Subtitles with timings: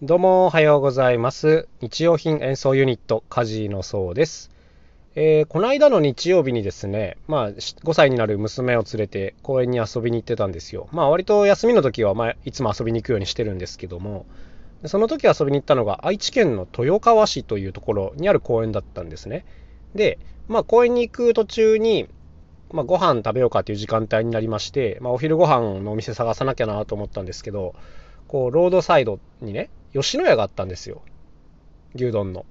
[0.00, 1.66] どうもおはようございます。
[1.80, 4.48] 日用品演奏ユニット、カジのそうです。
[5.16, 10.86] えーこの間の日曜日にですね、まあ、5歳になる娘を連れて公園に遊びに行ってたんですよ。
[10.92, 14.26] まあ、割と休みの時は、まあ、いつも遊びに行くようにしてるんですけども、
[14.84, 19.44] その時遊びに行ったのが愛知県の豊川市というところにある公園だったんですね。
[19.96, 22.08] で、まあ、公園に行く途中に、
[22.70, 27.74] まあ、ご飯食べようかという時間帯になりまして、まあ、お昼ご飯のお店探さなきゃなと思ったんですけど、
[28.28, 31.02] こう、ロードサイドにね、吉野家があったんですよ。
[31.94, 32.44] 牛丼の。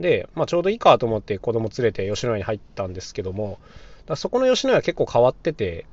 [0.00, 3.58] で、まあ、ちょうどいいかと思って子供連れて吉野家に入ったんですけども、
[4.06, 5.86] だそこの吉野家結構変わってて、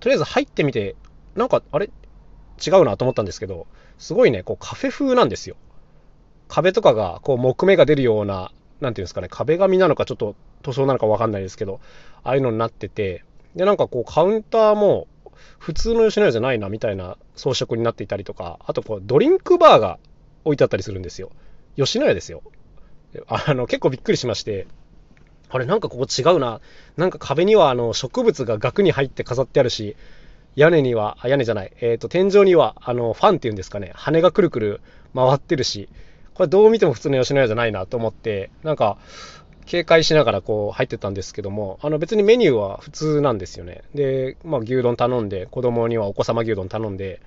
[0.00, 0.96] とりあえず入ってみて、
[1.34, 1.90] なんか、あれ？
[2.66, 3.66] 違うなと思ったんですけど、
[3.98, 5.56] すごいね、こうカフェ風なんですよ。
[6.48, 11.80] 壁とかが、こう木目が出るような、なんていうんですかね、壁紙なのかちょっと塗装なのかわかんないですけど、
[12.22, 13.24] ああいうのになってて、
[13.54, 15.06] で、なんかこうカウンターも、
[15.58, 19.98] 普通の吉野家じゃないなみたいな装飾になっていたりとか、あとこうドリンクバーが
[20.44, 21.30] 置いてあったりするんですよ。
[21.76, 22.42] 吉野家ですよ。
[23.26, 24.66] あ の、結構びっくりしまして、
[25.48, 26.60] あれなんかここ違うな。
[26.96, 29.96] なんか壁にはあの植物が額に入って飾ってあるし、
[30.56, 34.80] 屋根には、屋根じゃない、えっ、と、天井にはあのファンっていうんですかね、羽がくるくる
[35.14, 35.88] 回ってるし、
[36.34, 38.98] これどう見ても普通の吉野家じゃないなと思って、なんか、
[39.66, 43.82] 警戒しながらこう入ってたんですけども、あの別にメニューは普通なんですよね。
[43.94, 47.20] で、まあ牛丼頼んで、子供にはお子様牛丼頼んで、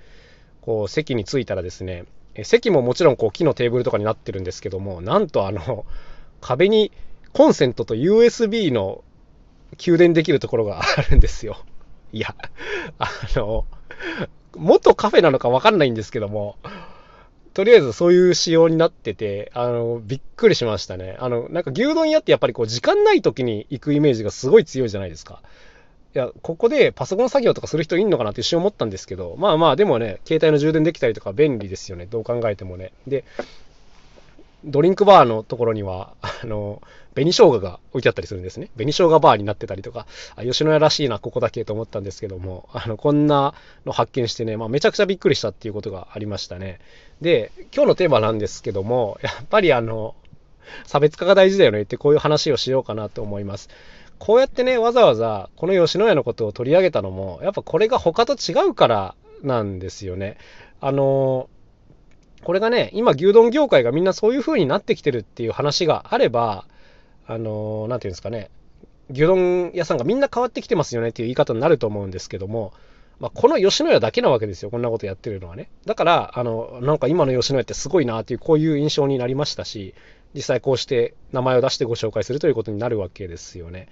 [0.60, 2.04] こう席に着いたらですね、
[2.42, 5.86] 席ももちろんこう木のテーブルとかになってるんですけども、なんとあの、
[6.40, 6.90] 壁に
[7.32, 9.04] コンセントと USB の
[9.78, 11.58] 給電できるところがあるんですよ。
[12.12, 12.34] いや、
[12.98, 13.64] あの、
[14.56, 16.56] 元カフェなのかわかんないんですけども、
[17.54, 21.16] とりあえずそういう仕様になってて、あの、びっくりしましたね。
[21.20, 25.40] あの、なんか牛丼屋ってやっぱりこう時間ない時に行くイメージがすごい強いじゃないですか。
[26.14, 32.06] いや、ここでパソコン作業とかする人いんのかなって一瞬思ったんですけど、まあまあ、でもね、携帯の充電できたりとか便利ですよね。
[32.06, 32.92] どう考えてもね。
[33.08, 33.24] で、
[34.64, 36.80] ドリンクバーのところには、 あの、
[37.14, 38.70] 紅生姜が置いてあったりするんですね。
[38.76, 40.06] 紅生姜バーになってたりとか、
[40.36, 46.78] あ吉野家らしいな、ここだけと思ったんですけども、 あの、こんなの発見してね、まあ、めちゃくちゃびっくりしたっていうことがありましたね。
[47.20, 50.14] で、今日のテーマなんですけども、やっぱりあの、
[50.86, 53.68] 差別化が大事だよねってこういう話をしようかなと思います。
[54.18, 60.38] こうやってね、わざわざこの吉野家のことを取り上げたのも、やっぱこれが他と違うからなんですよね。
[60.80, 61.48] あの、
[62.42, 66.66] これがね、今牛丼業界がみんなそういう風になってきてるっていう話があれば、
[67.26, 68.50] あの、なんていうんですかね、
[69.10, 72.72] 牛丼屋さんがみんな変わってきてますよねっていう言い方になると思うんですけども、
[73.20, 75.70] まあ、この吉野家だけなわけですよ、こんなことやってるのはね。
[75.86, 79.94] だから、あの、なんか今の吉野家ってすごいなっていう、こういう印象になりましたし、
[80.34, 83.88] 実際こうして名前を出してご紹介するということになるわけですよね。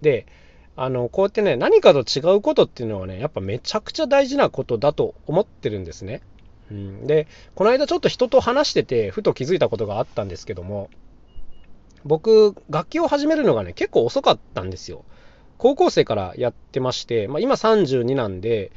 [0.00, 0.26] で、
[0.76, 6.22] あの、こうやってね、何かと違うことっていうのはね、やっぱめちゃくちゃ大事なことだと思ってるんですね。
[6.70, 10.90] うん、で、この間ちょっと人と話してて、ふと気づいたことがあったんですけども、
[12.04, 15.04] 僕、楽器を始めるのがね、結構遅かったんですよ。
[15.58, 18.72] 高校生からやってまして、まあ、今32なんで、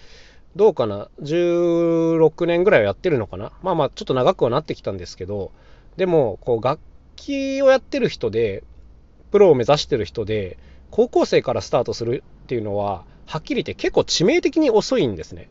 [0.55, 3.51] どうかな、16年ぐらいはやってるのかな。
[3.63, 5.51] まあまあ、ちょっと長くはなってきたんですけど、
[5.97, 6.79] でも、こう、楽
[7.17, 8.63] 器をやってる人で、
[9.31, 10.57] プロを目指してる人で、
[10.89, 15.49] 高校生からスタートするっていうのは、はっきり言って結構致命的に遅いんですね。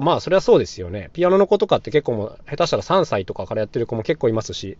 [0.00, 1.10] まあ、それはそうですよね。
[1.12, 4.78] ピアノの子とかって結構もう、下手したら3歳とかからやってる子も結構いますし、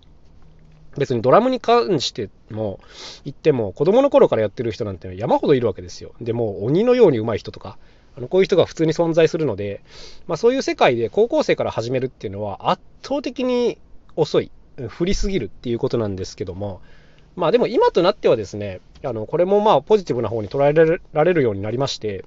[0.99, 2.81] 別にドラムに関しても
[3.25, 6.13] 言っても子供の頃からやってる人なんて山ほどいるわけですよ。
[6.21, 7.79] でもう鬼のように上手い人とか
[8.17, 9.83] あのこういう人が普通に存在するので、
[10.27, 13.79] まあ、そういう世界で高校生から始めるっていうのは圧倒的に
[14.17, 14.51] 遅い
[14.89, 16.81] 振りすぎるっていうことなんですけども
[17.37, 22.25] まあでも今となってはですねあのこれもまあポジティブな方に捉えられるようになりまして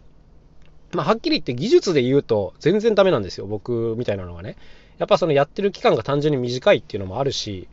[0.93, 4.57] まあ、はっきり言って技術で言うと全然ダメなんですよ僕みたいなのがね
[4.97, 7.69] やっぱそのやってる期間が単純に短いっていうのもあるし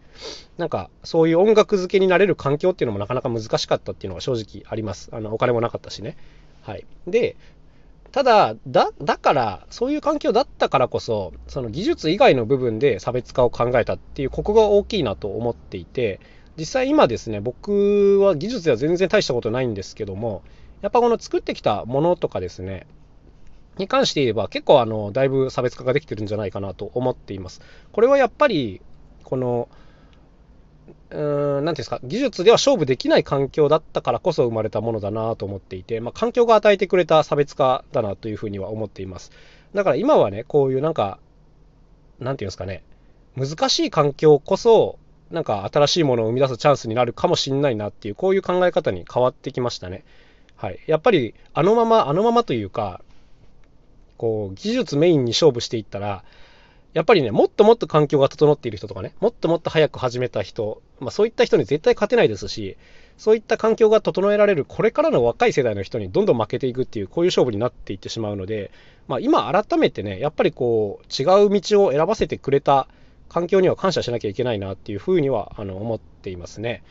[0.56, 5.10] なんかそういう音楽漬けになれる環境っていうのもなかなか難しかったっていうのが正直あります。
[5.12, 6.16] あのお金もなかったしね。
[6.62, 6.84] はい。
[7.06, 7.36] で、
[8.12, 16.20] ただ、だ、だから、そういう環境だったからこそ、その技術以外の部分で差別化を考えたっていう、ここが大きいなと思っていて、
[16.56, 20.42] 実際今ですね、僕は技術では全然大したことないんですけども、
[20.80, 22.86] やっぱこの作ってきたものとかですね、
[23.76, 27.60] に関して言えば結構あの、だいぶ差別化ができてるんじゃないかなと思っています。
[27.92, 28.80] これはやっぱり、
[29.22, 29.68] この、
[31.10, 39.30] うん、なんていうんですか、技術では勝負できない環境だったからこそ生まれたものだなと思っていて、まあ、環境が与えてくれた差別化だなというふうには思っています。
[39.74, 41.18] だから今はね、こういうなんか、
[42.18, 42.82] なんていうんですかね、
[43.36, 44.98] 難しい環境こそ、
[45.30, 50.04] なんか新しいものを生み出すチャンスになるかもしれないなっていう、こういう考え方に変わってきましたね。
[50.56, 50.80] はい。
[50.86, 53.00] やっぱり、あのまま、あのままというか、
[54.16, 56.24] こう、技術メインに勝負していったら、
[56.94, 62.76] やっぱりね、もっともっと環境が整っている人とかね、もっともっと早く始めた人、まあ、そういった人に絶対勝てないですし、
[63.18, 68.70] そういった環境が整えられる、これからの若い世代の人にどんどん負けていくっていう、こういう勝負になっていってしまうので、
[69.06, 72.88] まあ、今改めてね、やっぱりこう、違う道を選ばせてくれた
[73.28, 76.82] 環境には感謝しなきゃいけないなっていうふうにはあの思っていますね。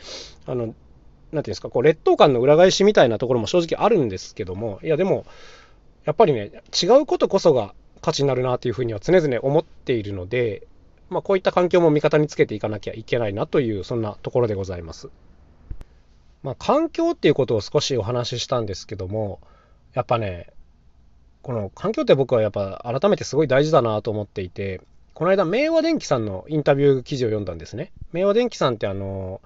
[0.45, 0.75] あの、なんてい
[1.33, 5.25] うんですか、こう劣等感の裏返しみたいなところも正直あるんですけども、いやでも、
[6.05, 6.51] やっぱりね、
[6.81, 10.67] 違うことこそが価値になるなというふうには常々思っているので、
[11.09, 15.09] まあ、こういった環境も味方につけていかなきゃいけないなという、そんなところでございます。
[16.44, 19.39] まあ、環境っていうことを少しお話ししたんですけども、
[19.94, 20.47] やっぱね、
[21.41, 24.81] この環境って僕はやっぱ改めてすごい大事だなと思っていて、
[25.13, 27.91] この間、明和電機さんのインタビュー記事を読んだんですね。
[28.13, 29.41] 明和電機さんってあの、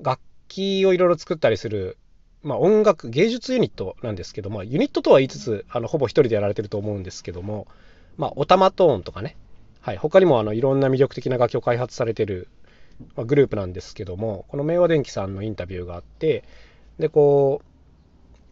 [0.00, 1.96] 楽器をいろいろ作ったりする、
[2.42, 7.66] まあ、音楽、芸術ユニットなんですけど、ま、ユニットとは言いつつ、あのほぼ一人でやられてると思うんですけども、
[8.16, 9.36] まあ、オタマトーンとかね、
[9.80, 12.48] はい、他にもあのいろんな魅力的な楽器を開発されてる、
[13.16, 16.44] まあ、グループなんですけども、この明和電機さんのインタビューがあって、
[16.98, 17.60] で、こ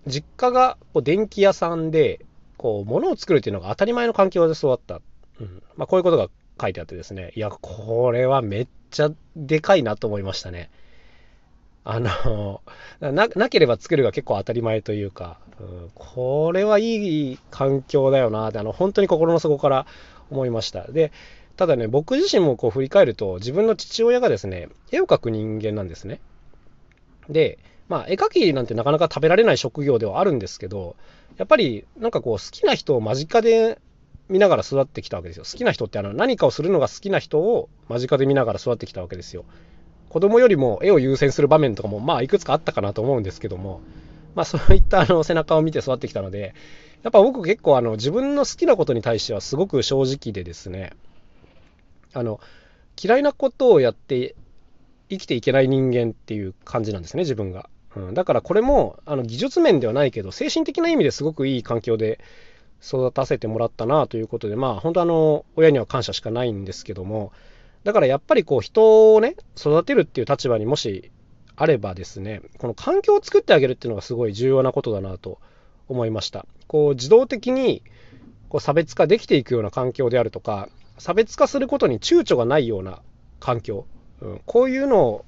[0.06, 2.24] う、実家がこう電気屋さんで、
[2.56, 5.00] こう、物を作るっていうのが当たり前の環境で育った。
[5.40, 6.28] うんまあ、こういうことが
[6.60, 10.70] 書いてあってですね、いや、これはめっちゃでかいなと思いましたね。
[11.84, 12.60] あの、
[13.00, 19.86] ななければ作るが結構当たり前というか、うん、これはいい環境だよなって、あの、本当に心の底から
[20.30, 20.84] 思いました。
[20.90, 21.12] で、
[21.56, 26.20] ただね、僕自身もこう振り返ると、自分の父親がですね、絵を描く人間なんですね。
[27.28, 27.58] で、
[27.88, 30.96] まあ、絵描きなんてなかなか食べられない職業ではあるんですけど、
[31.36, 33.78] やっぱりなんかこう好きな人を間近で
[34.28, 35.44] 見ながら育ってきたわけですよ。
[35.44, 39.44] 好きな人ってあの何かをするのが好きな人を間近で見ながら育ってきたわけですよ。
[40.12, 43.80] 子供よりも絵を優先する場面とかもまあいくつかあったかなと思うんですけども、
[44.34, 46.54] まあそういったあの背中を見て育ってきたので、
[47.02, 50.92] やっぱ僕結構あの自分の好きなことに対してはすごく正直でですね、
[52.12, 52.40] あの
[53.02, 54.34] 嫌いなことをやって
[55.08, 57.70] 生きていけない人間っていう感じなんですね、自分が。
[57.96, 62.20] うん、だからこれもあの技術面ではないけど、精神的な意味ですごくいい環境で
[62.86, 67.32] 育たせてもらったなということで、まあ本当あの、親には感謝しかないんですけども、
[67.84, 71.10] だからやっぱりこう人をね、育てるっていう立場にもし
[71.56, 75.38] あればですね、この環境を作ってあげるっていうのがすごい重要なことだなと
[75.88, 76.46] 思いました。
[76.66, 77.82] こう自動的に
[78.48, 80.68] こう差別化できていくような環境であるとか、
[80.98, 83.00] 差別化することに躊躇がないような
[83.40, 83.86] 環境、
[84.20, 85.24] うん、こういうの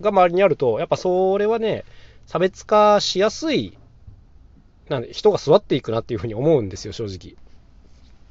[0.00, 1.84] が周りにあると、やっぱそれはね、
[2.26, 3.76] 差別化しやすい
[4.88, 7.36] なんで人が座っていくなっていうふうに思うんですよ、正直。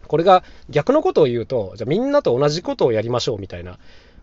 [0.09, 3.77] これが逆のことを言うと、じゃあみんなと同じことをやりましょうみたいな、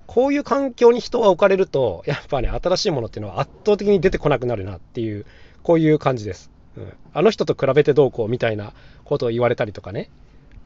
[0.06, 5.24] こういう環境に人が置かれると、やっぱね、新しいものっていうのは圧倒的に出てこなくなるなっていう、
[5.62, 6.50] こういう感じです。
[6.76, 8.72] うん、あの人と比べてどうこうみたいな
[9.04, 10.10] ことを言われたりとかね、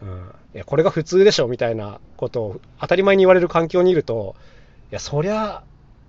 [0.03, 4.35] うん、いやこれが普通でしょみたいなことを当たり前に言われる環境にいると、
[4.91, 5.63] いや、そりゃ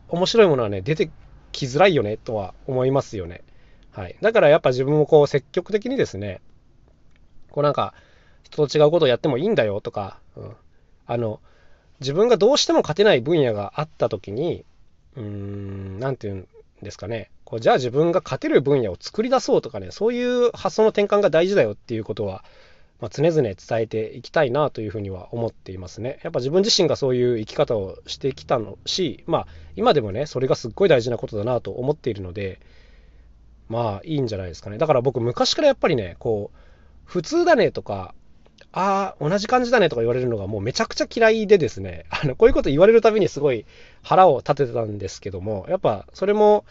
[0.07, 1.11] 面白いものはね、出て
[1.51, 3.43] きづらいよねとは思いますよね。
[3.91, 4.15] はい。
[4.21, 6.41] だからやっぱ自分もこう積極的にですね、
[7.51, 7.93] こうなんか
[8.51, 10.51] 人と違うことをやってもいいんだよとか、うん、
[11.07, 11.39] あの、
[11.99, 14.65] 自分がどうしても勝てない分野があった時に、
[15.15, 16.47] うーん、なんていうん
[16.81, 22.43] ですかね、こうじゃあ自分が勝てる分野を作り出そうとかね、そういう発想の転換が大事だよっていうことは、
[23.01, 26.19] まあ、常々伝えていきたいなというふうには思っていますね。
[26.23, 32.59] やっぱ自分自身がそういう生き方をしてきたのし、まあ今でもね、それがすっごい大事なことだなと思っているので、
[33.69, 34.77] まあいいんじゃないですかね。
[34.77, 36.57] だから僕昔からやっぱりね、こう、
[37.05, 38.13] 普通だねとか、
[38.73, 43.65] ああ、同じ感じだねとか言われるのがもうめちゃくちゃ嫌いでですね、 あの、こういうこと言われるたびにすごい
[44.01, 46.65] 腹を立ててたんですけども、やっぱそれも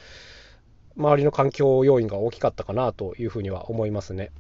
[0.97, 4.31] 周りの環境要因が大きかったかなというふうには思いますね。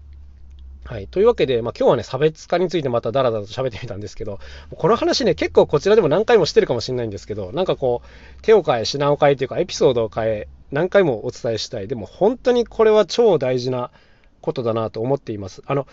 [0.85, 1.07] はい。
[1.07, 4.41] というわけで、まあ、今日はね、差別化についてまたダラダラと喋ってみたんですけど、
[4.75, 11.87] この話ね、結構こちらでも何回もしてるかもしれないんですけど、なんかこう、手を変え、品を変えというか、エピソードを変え、何回もお伝えしたい。
[11.87, 13.91] でも本当にこれは超大事な
[14.41, 15.63] ことだなと思っています。
[15.67, 15.87] あの、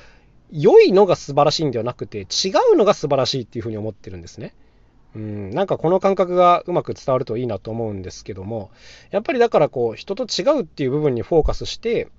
[0.51, 4.53] 良いのが素晴らしいんではなくて、違うのが素晴らしいっていうふうに思ってるんですね。
[5.15, 8.71] うん、なんかこの感覚がうまく伝わるといいなと思うんですけども、
[9.09, 12.09] やっぱりだからこう、人と違うっていう部分にフォーカスして、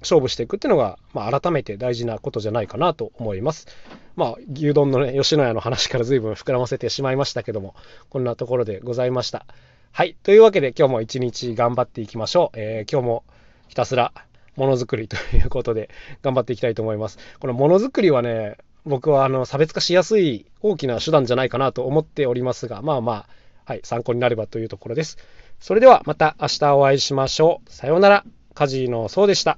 [0.00, 3.66] 勝負していくっていうのが、まあ、改めて大事なことじゃないかなと思います。
[4.14, 7.74] まあ、牛丼のね、吉野家の話から随分膨らませてしまいましたけども、
[8.10, 9.44] こんなところでございました。
[9.90, 10.16] はい。
[10.22, 12.58] というわけで今日も一日頑張っていきましょう。
[12.58, 13.24] えー、今日も
[13.66, 14.12] ひたすら
[14.58, 15.88] ものづくりということで
[16.22, 17.18] 頑張っていきたいと思います。
[17.40, 23.26] このものづくりはね、僕はあの差別化しやすい大きな手段じゃないかなと思っておりますが、まあまあ、
[23.64, 25.16] はい、参考になればというところです。
[25.60, 27.70] それではまた明日お会いしましょう。
[27.70, 28.24] さようなら。
[28.54, 29.56] カジノそうでした。